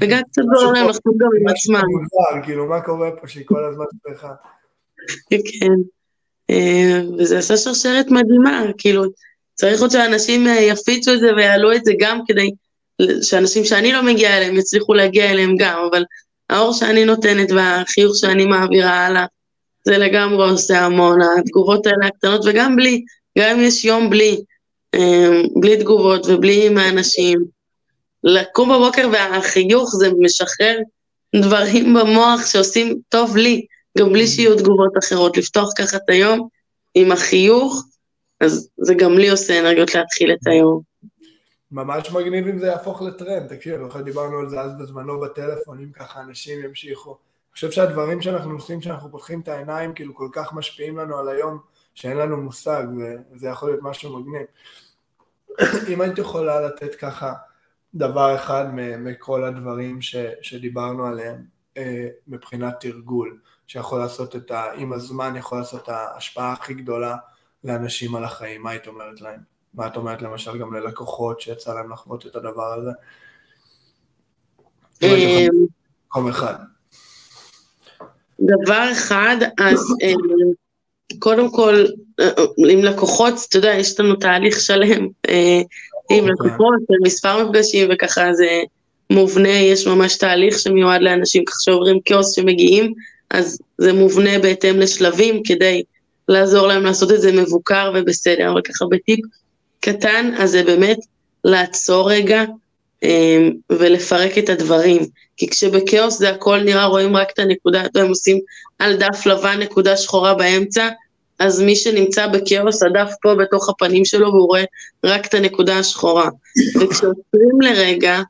[0.00, 2.42] וגם קצת גורם להם לחשוב גם עם עצמם.
[2.44, 4.32] כאילו, מה קורה פה שהיא כל הזמן שמחה?
[5.30, 5.72] כן.
[6.50, 9.04] אה, וזה עשה שרשרת מדהימה, כאילו,
[9.54, 12.50] צריך עוד שאנשים אה, יפיצו את זה ויעלו את זה גם כדי
[13.22, 16.04] שאנשים שאני לא מגיעה אליהם יצליחו להגיע אליהם גם, אבל
[16.50, 19.26] האור שאני נותנת והחיוך שאני מעבירה הלאה,
[19.84, 23.04] זה לגמרי עושה המון, התגובות האלה הקטנות, וגם בלי,
[23.38, 24.40] גם אם יש יום בלי,
[25.60, 27.44] בלי תגובות ובלי מהאנשים.
[28.24, 30.78] לקום בבוקר והחיוך זה משחרר
[31.36, 33.66] דברים במוח שעושים טוב לי,
[33.98, 35.36] גם בלי שיהיו תגובות אחרות.
[35.36, 36.48] לפתוח ככה את היום
[36.94, 37.84] עם החיוך,
[38.40, 40.80] אז זה גם לי עושה אנרגיות להתחיל את היום.
[41.72, 45.92] ממש מגניב אם זה יהפוך לטרנד, תקשיב, אחרי דיברנו על זה אז בזמנו בטלפון, אם
[45.92, 47.10] ככה אנשים ימשיכו.
[47.10, 51.28] אני חושב שהדברים שאנחנו עושים כשאנחנו פותחים את העיניים, כאילו כל כך משפיעים לנו על
[51.28, 51.58] היום,
[51.94, 52.82] שאין לנו מושג,
[53.32, 54.46] וזה יכול להיות משהו מגניב.
[55.88, 57.32] אם היית יכולה לתת ככה
[57.94, 61.44] דבר אחד מכל הדברים ש, שדיברנו עליהם
[61.76, 64.72] אה, מבחינת תרגול, שיכול לעשות את ה...
[64.74, 67.16] עם הזמן יכול לעשות את ההשפעה הכי גדולה
[67.64, 69.40] לאנשים על החיים, מה היית אומרת להם?
[69.74, 72.90] מה את אומרת למשל גם ללקוחות שיצא להם לחוות את הדבר הזה?
[75.02, 75.46] אה,
[76.06, 76.54] מקום אחד.
[78.40, 80.12] דבר אחד, אז אה,
[81.18, 81.84] קודם כל,
[82.20, 82.30] אה,
[82.68, 85.60] עם לקוחות, אתה יודע, יש לנו תהליך שלם אה,
[86.10, 86.32] עם אוקיי.
[86.32, 88.60] לקוחות, מספר מפגשים וככה זה
[89.10, 92.92] מובנה, יש ממש תהליך שמיועד לאנשים ככה שעוברים קיוסק שמגיעים,
[93.30, 95.82] אז זה מובנה בהתאם לשלבים כדי
[96.28, 99.20] לעזור להם לעשות את זה מבוקר ובסדר, אבל ככה בטיפ
[99.80, 100.98] קטן, אז זה באמת
[101.44, 102.44] לעצור רגע
[103.04, 105.02] אה, ולפרק את הדברים.
[105.36, 108.38] כי כשבכאוס זה הכל נראה, רואים רק את הנקודה, הם עושים
[108.78, 110.88] על דף לבן נקודה שחורה באמצע,
[111.42, 114.64] אז מי שנמצא בכאוס, הדף פה בתוך הפנים שלו, והוא רואה
[115.04, 116.28] רק את הנקודה השחורה.
[116.80, 118.20] וכשעוצרים לרגע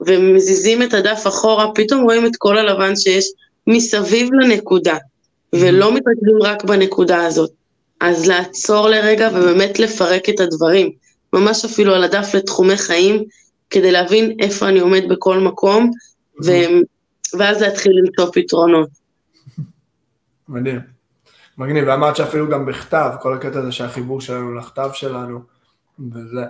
[0.00, 3.24] ומזיזים את הדף אחורה, פתאום רואים את כל הלבן שיש
[3.66, 4.96] מסביב לנקודה,
[5.52, 7.50] ולא מתרכזים רק בנקודה הזאת.
[8.00, 10.90] אז לעצור לרגע ובאמת לפרק את הדברים,
[11.32, 13.24] ממש אפילו על הדף לתחומי חיים,
[13.70, 15.90] כדי להבין איפה אני עומד בכל מקום,
[16.44, 16.52] ו...
[17.38, 18.88] ואז להתחיל למצוא פתרונות.
[20.48, 21.01] מדהים.
[21.58, 25.40] מגניב, ואמרת שאפילו גם בכתב, כל הקטע הזה שהחיבור שלנו לכתב שלנו,
[26.12, 26.44] וזה.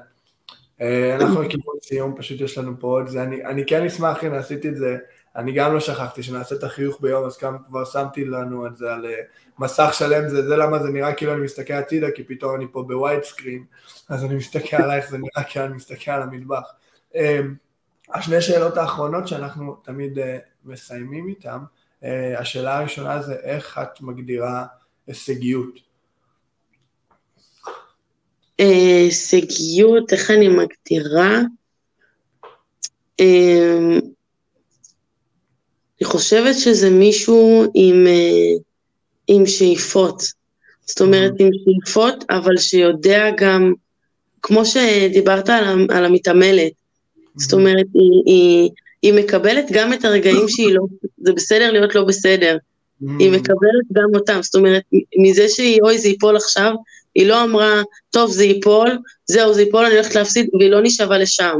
[0.80, 4.38] אה, אנחנו לכיוון סיום, פשוט יש לנו פה עוד זה, אני, אני כן אשמח, הנה
[4.38, 4.98] עשיתי את זה,
[5.36, 8.92] אני גם לא שכחתי שנעשה את החיוך ביום, אז כאן כבר שמתי לנו את זה
[8.92, 9.20] על אה,
[9.58, 12.82] מסך שלם, זה, זה למה זה נראה כאילו אני מסתכל הצידה, כי פתאום אני פה
[12.82, 13.64] בווייד סקרין,
[14.08, 16.72] אז אני מסתכל עלייך, זה נראה כאילו אני מסתכל על המטבח.
[17.14, 17.40] אה,
[18.14, 20.18] השני שאלות האחרונות שאנחנו תמיד
[20.64, 21.58] מסיימים איתן,
[22.38, 24.66] השאלה הראשונה זה איך את מגדירה
[25.06, 25.78] הישגיות?
[28.58, 31.40] הישגיות, איך אני מגדירה?
[33.20, 33.98] אמ,
[36.00, 38.52] אני חושבת שזה מישהו עם, אה,
[39.28, 40.22] עם שאיפות.
[40.86, 43.72] זאת אומרת, עם שאיפות, אבל שיודע גם,
[44.42, 46.72] כמו שדיברת על, על המתעמלת,
[47.36, 48.70] זאת אומרת, היא, היא,
[49.02, 50.82] היא מקבלת גם את הרגעים שהיא לא,
[51.18, 52.56] זה בסדר להיות לא בסדר.
[53.18, 53.34] היא mm.
[53.34, 54.82] מקבלת גם אותם, זאת אומרת,
[55.18, 56.72] מזה שהיא, אוי, זה ייפול עכשיו,
[57.14, 61.18] היא לא אמרה, טוב, זה ייפול, זהו, זה ייפול, אני הולכת להפסיד, והיא לא נשאבה
[61.18, 61.56] לשם,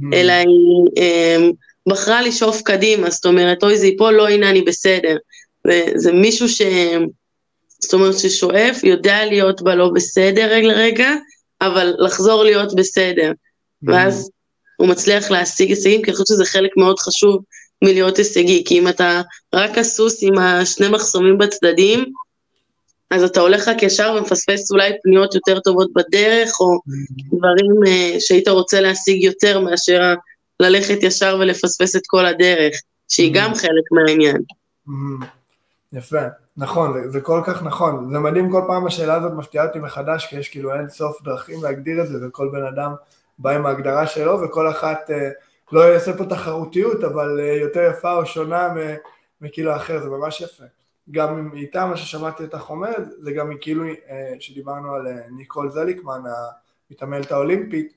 [0.00, 0.04] mm.
[0.12, 1.52] אלא היא, אמ,
[1.88, 5.16] בחרה לשאוף קדימה, זאת אומרת, אוי זה ייפול, לא, הנה אני בסדר.
[5.66, 6.62] וזה מישהו ש...
[7.78, 11.14] זאת אומרת, ששואף, יודע להיות בלא בסדר לרגע,
[11.60, 13.30] אבל לחזור להיות בסדר.
[13.30, 13.92] Mm-hmm.
[13.92, 14.30] ואז
[14.76, 17.42] הוא מצליח להשיג הישגים, כי אני חושבת שזה חלק מאוד חשוב
[17.82, 19.22] מלהיות הישגי, כי אם אתה
[19.54, 22.04] רק הסוס עם השני מחסומים בצדדים,
[23.10, 26.78] אז אתה הולך רק ישר ומפספס אולי פניות יותר טובות בדרך, או.
[27.32, 30.14] דברים uh, שהיית רוצה להשיג יותר מאשר
[30.60, 32.74] ללכת ישר ולפספס את כל הדרך,
[33.08, 33.36] שהיא mm-hmm.
[33.36, 34.36] גם חלק מהעניין.
[34.88, 35.24] Mm-hmm.
[35.92, 36.20] יפה,
[36.56, 38.10] נכון, זה כל כך נכון.
[38.12, 41.62] זה מדהים כל פעם השאלה הזאת מפתיעה אותי מחדש, כי יש כאילו אין סוף דרכים
[41.62, 42.94] להגדיר את זה, וכל בן אדם
[43.38, 45.28] בא עם ההגדרה שלו, וכל אחת, אה,
[45.74, 48.74] לא יעשה פה תחרותיות, אבל אה, יותר יפה או שונה
[49.40, 50.64] מכאילו אחר, זה ממש יפה.
[51.10, 56.20] גם איתה, מה ששמעתי אותך אומרת, זה גם כאילו, אה, שדיברנו על ניקול זליקמן,
[56.90, 57.94] המתעמלת האולימפית,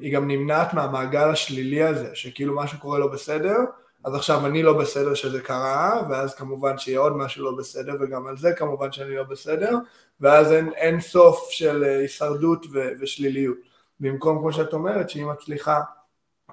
[0.00, 3.56] היא גם נמנעת מהמעגל השלילי הזה, שכאילו משהו קורה לו בסדר,
[4.04, 8.26] אז עכשיו אני לא בסדר שזה קרה, ואז כמובן שיהיה עוד משהו לא בסדר, וגם
[8.26, 9.78] על זה כמובן שאני לא בסדר,
[10.20, 13.56] ואז אין, אין סוף של הישרדות ו, ושליליות.
[14.00, 15.80] במקום, כמו שאת אומרת, שהיא מצליחה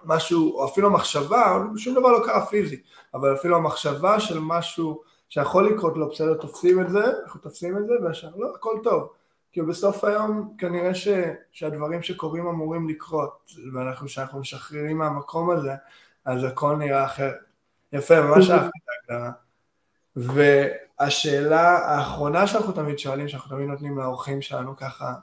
[0.05, 2.81] משהו, או אפילו מחשבה, שום דבר לא קרה פיזי,
[3.13, 7.87] אבל אפילו המחשבה של משהו שיכול לקרות לו, בסדר, תופסים את זה, אנחנו תופסים את
[7.87, 9.09] זה, וישר, לא, הכל טוב.
[9.51, 11.07] כי בסוף היום כנראה ש,
[11.51, 15.71] שהדברים שקורים אמורים לקרות, ואנחנו, כשאנחנו משחררים מהמקום הזה,
[16.25, 17.35] אז הכל נראה אחרת.
[17.93, 19.31] יפה, ממש אהבתי את ההגדרה.
[20.15, 25.13] והשאלה האחרונה שאנחנו תמיד שואלים, שאנחנו תמיד נותנים לאורחים שלנו ככה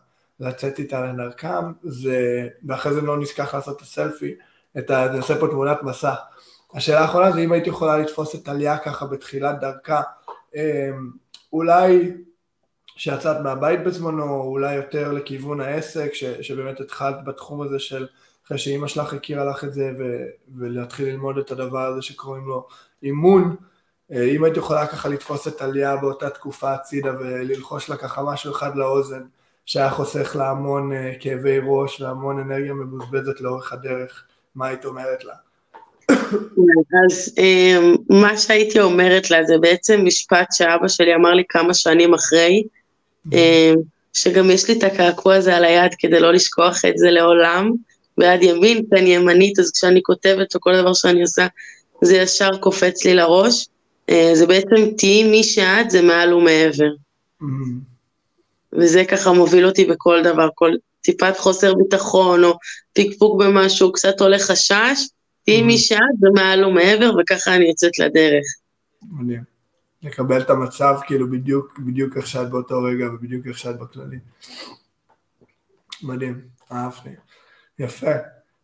[0.40, 4.34] לצאת איתה לדרכם, זה, ואחרי זה לא נשכח לעשות את הסלפי,
[4.78, 5.08] את ה...
[5.12, 6.14] נעשה פה תמונת מסע.
[6.74, 10.02] השאלה האחרונה זה אם הייתי יכולה לתפוס את טליה ככה בתחילת דרכה,
[10.56, 11.10] אמ,
[11.52, 12.12] אולי
[12.96, 18.06] שיצאת מהבית בזמנו, אולי יותר לכיוון העסק, ש, שבאמת התחלת בתחום הזה של
[18.46, 20.04] אחרי שאימא שלך הכירה לך את זה ו,
[20.58, 22.66] ולהתחיל ללמוד את הדבר הזה שקוראים לו
[23.02, 23.56] אימון,
[24.12, 28.52] אה, אם היית יכולה ככה לתפוס את טליה באותה תקופה הצידה וללחוש לה ככה משהו
[28.52, 29.22] אחד לאוזן,
[29.66, 35.24] שהיה חוסך לה המון אה, כאבי ראש והמון אנרגיה מבוזבזת לאורך הדרך, מה היית אומרת
[35.24, 35.34] לה?
[37.08, 42.14] אז אמ, מה שהייתי אומרת לה זה בעצם משפט שאבא שלי אמר לי כמה שנים
[42.14, 43.34] אחרי, mm-hmm.
[43.34, 43.74] אמ,
[44.12, 47.70] שגם יש לי את הקעקוע הזה על היד כדי לא לשכוח את זה לעולם,
[48.18, 51.46] ביד ימין, פן ימנית, אז כשאני כותבת או כל דבר שאני עושה,
[52.02, 53.66] זה ישר קופץ לי לראש.
[54.10, 56.90] אה, זה בעצם תהיי מי שאת, זה מעל ומעבר.
[57.42, 57.90] Mm-hmm.
[58.72, 62.58] וזה ככה מוביל אותי בכל דבר, כל טיפת חוסר ביטחון, או
[62.92, 65.08] פקפוק במשהו, קצת עולה חשש,
[65.44, 68.44] תהיי מי שאת ומעל ומעבר, וככה אני יוצאת לדרך.
[69.12, 69.42] מדהים.
[70.02, 74.18] לקבל את המצב כאילו בדיוק, בדיוק איך שאת באותו רגע ובדיוק איך שאת בכללי.
[76.02, 76.40] מדהים,
[76.72, 77.08] אהבתי.
[77.78, 78.10] יפה,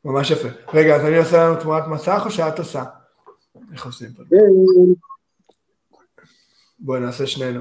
[0.04, 0.48] ממש יפה.
[0.74, 2.84] רגע, אז אני עושה לנו תמונת מסך או שאת עושה?
[3.72, 4.22] איך עושים פה?
[6.78, 7.60] בואי נעשה שנינו.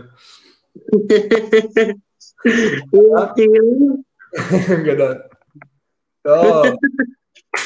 [4.87, 5.15] גדול.
[6.21, 6.65] טוב.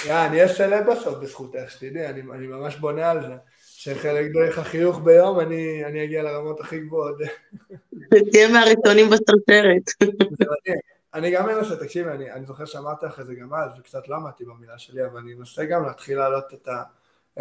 [0.05, 3.35] אני אהיה סלב בסוף בזכותך, שתדעי, אני ממש בונה על זה.
[3.57, 7.17] שחלק דרך החיוך ביום, אני אגיע לרמות הכי גבוהות.
[8.31, 10.09] תהיה מהראשונים בסרטרת.
[11.13, 14.45] אני גם מנסה, תקשיבי, אני זוכר שאמרתי לך את זה גם אז, וקצת לא עמדתי
[14.45, 16.53] במילה שלי, אבל אני אנסה גם להתחיל להעלות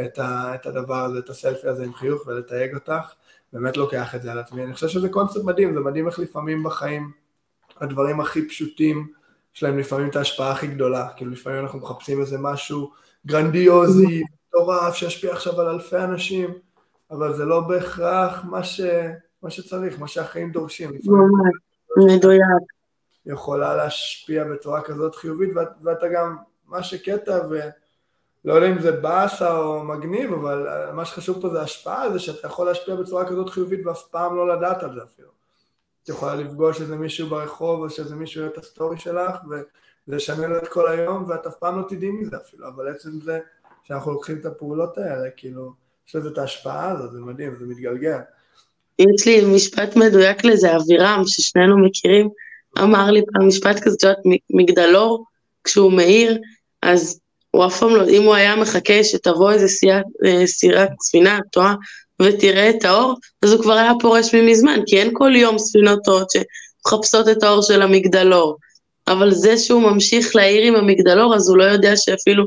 [0.00, 3.14] את הדבר הזה, את הסלפי הזה עם חיוך ולתייג אותך.
[3.52, 4.64] באמת לוקח את זה על עצמי.
[4.64, 7.12] אני חושב שזה קונספט מדהים, זה מדהים איך לפעמים בחיים
[7.80, 9.17] הדברים הכי פשוטים,
[9.58, 12.90] יש להם לפעמים את ההשפעה הכי גדולה, כאילו לפעמים אנחנו מחפשים איזה משהו
[13.26, 16.54] גרנדיוזי, מטורף, שישפיע עכשיו על אלפי אנשים,
[17.10, 18.80] אבל זה לא בהכרח מה, ש...
[19.42, 20.90] מה שצריך, מה שהחיים דורשים.
[21.96, 22.40] מדויק.
[23.26, 25.50] יכולה להשפיע בצורה כזאת חיובית,
[25.82, 27.58] ואתה גם, מה שקטע, ו...
[28.44, 32.46] לא יודע אם זה באסה או מגניב, אבל מה שחשוב פה זה השפעה, זה שאתה
[32.46, 35.37] יכול להשפיע בצורה כזאת חיובית ואף פעם לא לדעת על זה אפילו.
[36.08, 39.36] את יכולה לפגוש איזה מישהו ברחוב או שאיזה מישהו יראה את הסטורי שלך
[40.08, 43.38] ולשנה לו את כל היום ואת אף פעם לא תדעי מזה אפילו, אבל עצם זה
[43.84, 45.72] שאנחנו לוקחים את הפעולות האלה, כאילו,
[46.08, 48.18] יש לזה את ההשפעה הזאת, זה מדהים, זה מתגלגל.
[48.98, 52.28] יש לי משפט מדויק לזה, אבירם, ששנינו מכירים,
[52.78, 54.18] אמר לי פעם משפט כזה, את יודעת,
[54.50, 55.24] מגדלור,
[55.64, 56.38] כשהוא מאיר,
[56.82, 57.20] אז
[57.50, 59.86] הוא אף פעם לא, אם הוא היה מחכה שתבוא איזה
[60.26, 61.74] אה, סירת ספינה, טועה,
[62.22, 66.28] ותראה את האור, אז הוא כבר היה פורש ממזמן, כי אין כל יום ספינות טועות
[66.30, 68.56] שמחפשות את האור של המגדלור.
[69.08, 72.44] אבל זה שהוא ממשיך להעיר עם המגדלור, אז הוא לא יודע שאפילו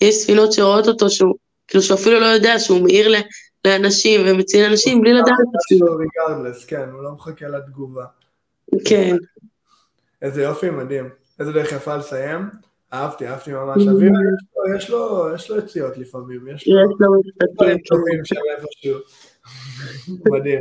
[0.00, 1.34] יש ספינות שרואות אותו, שהוא,
[1.68, 3.14] כאילו שהוא אפילו לא יודע שהוא מאיר
[3.64, 5.34] לאנשים ומציל אנשים בלי לדעת
[5.66, 5.86] אפילו.
[6.66, 8.04] כן, הוא לא מחכה לתגובה.
[8.84, 9.16] כן.
[10.22, 11.08] איזה יופי, מדהים.
[11.40, 12.50] איזה דרך יפה לסיים.
[12.92, 13.86] אהבתי, אהבתי ממש.
[13.86, 14.12] אביב,
[14.76, 16.74] יש לו, יש לו יציאות לפעמים, יש לו...
[17.20, 17.78] משפטים.
[17.78, 18.98] טובים שם איפשהו.
[20.32, 20.60] מדהים.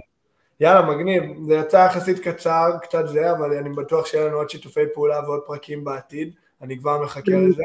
[0.60, 1.24] יאללה, מגניב.
[1.48, 5.42] זה יצא יחסית קצר, קצת זה, אבל אני בטוח שיהיה לנו עוד שיתופי פעולה ועוד
[5.46, 6.34] פרקים בעתיד.
[6.62, 7.64] אני כבר מחכה לזה.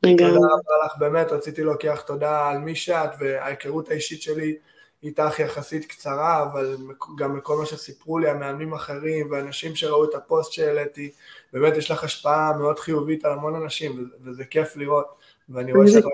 [0.00, 4.56] תודה רבה לך, באמת, רציתי להוכיח תודה על מי שאת, וההיכרות האישית שלי
[5.02, 6.76] איתך יחסית קצרה, אבל
[7.18, 11.10] גם מכל מה שסיפרו לי, המאמנים אחרים ואנשים שראו את הפוסט שהעליתי,
[11.52, 15.06] באמת יש לך השפעה מאוד חיובית על המון אנשים, וזה כיף לראות,
[15.48, 16.04] ואני רואה שאת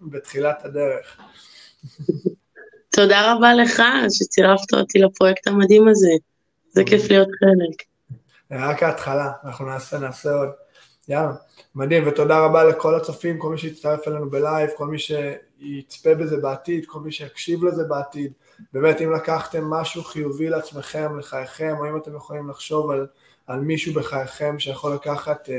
[0.00, 1.20] בתחילת הדרך.
[2.96, 6.10] תודה רבה לך שצירפת אותי לפרויקט המדהים הזה,
[6.68, 7.82] זה כיף להיות חלק.
[8.50, 10.48] רק ההתחלה, אנחנו נעשה, נעשה עוד.
[11.08, 11.32] יאללה,
[11.74, 16.86] מדהים, ותודה רבה לכל הצופים, כל מי שיצטרף אלינו בלייב, כל מי שיצפה בזה בעתיד,
[16.86, 18.32] כל מי שיקשיב לזה בעתיד.
[18.72, 23.06] באמת, אם לקחתם משהו חיובי לעצמכם, לחייכם, או אם אתם יכולים לחשוב על,
[23.46, 25.52] על מישהו בחייכם שיכול לקחת uh,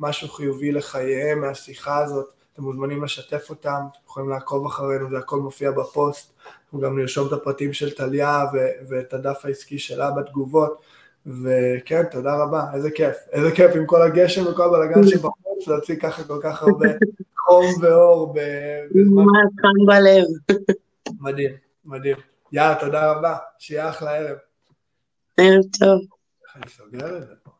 [0.00, 5.38] משהו חיובי לחייהם מהשיחה הזאת, אתם מוזמנים לשתף אותם, אתם יכולים לעקוב אחרינו, זה הכל
[5.38, 6.32] מופיע בפוסט,
[6.64, 8.44] אנחנו גם נרשום את הפרטים של טליה
[8.88, 10.82] ואת הדף העסקי שלה בתגובות.
[11.26, 13.16] וכן, תודה רבה, איזה כיף.
[13.32, 16.88] איזה כיף עם כל הגשם וכל הבלאגן שבחוץ, להוציא ככה כל כך הרבה
[17.36, 19.24] חום ואור בזמן...
[19.60, 20.58] חם בלב.
[21.20, 21.50] מדהים,
[21.84, 22.16] מדהים.
[22.52, 24.36] יאללה, תודה רבה, שיהיה אחלה ערב.
[25.36, 26.17] ערב טוב.
[26.58, 27.50] אני סוגר את זה פה.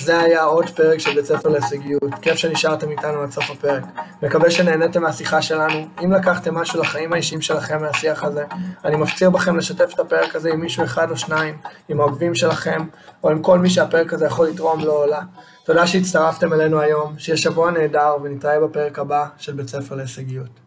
[0.00, 3.82] זה היה עוד פרק של בית ספר להישגיות, כיף שנשארתם איתנו עד סוף הפרק.
[4.22, 5.88] מקווה שנהניתם מהשיחה שלנו.
[6.04, 8.44] אם לקחתם משהו לחיים האישיים שלכם מהשיח הזה,
[8.84, 11.58] אני מפציר בכם לשתף את הפרק הזה עם מישהו אחד או שניים,
[11.88, 12.86] עם העוקבים שלכם,
[13.24, 15.20] או עם כל מי שהפרק הזה יכול לתרום לו או לה.
[15.64, 20.62] תודה שהצטרפתם אלינו היום, שיהיה שבוע נהדר ונתראה בפרק הבא של בית ספר להישגיות.